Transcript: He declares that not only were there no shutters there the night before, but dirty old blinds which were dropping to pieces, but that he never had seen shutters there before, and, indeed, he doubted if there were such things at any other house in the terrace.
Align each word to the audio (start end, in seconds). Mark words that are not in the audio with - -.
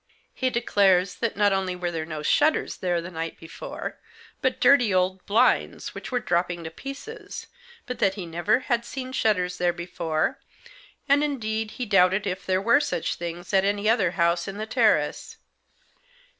He 0.33 0.49
declares 0.49 1.13
that 1.17 1.37
not 1.37 1.53
only 1.53 1.75
were 1.75 1.91
there 1.91 2.07
no 2.07 2.23
shutters 2.23 2.77
there 2.77 3.01
the 3.01 3.11
night 3.11 3.39
before, 3.39 3.99
but 4.41 4.59
dirty 4.59 4.91
old 4.91 5.23
blinds 5.27 5.93
which 5.93 6.11
were 6.11 6.19
dropping 6.19 6.63
to 6.63 6.71
pieces, 6.71 7.45
but 7.85 7.99
that 7.99 8.15
he 8.15 8.25
never 8.25 8.61
had 8.61 8.83
seen 8.83 9.11
shutters 9.11 9.59
there 9.59 9.73
before, 9.73 10.39
and, 11.07 11.23
indeed, 11.23 11.69
he 11.77 11.85
doubted 11.85 12.25
if 12.25 12.47
there 12.47 12.59
were 12.59 12.79
such 12.79 13.13
things 13.13 13.53
at 13.53 13.63
any 13.63 13.87
other 13.87 14.09
house 14.17 14.47
in 14.47 14.57
the 14.57 14.65
terrace. 14.65 15.37